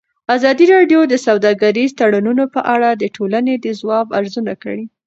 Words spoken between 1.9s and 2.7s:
تړونونه په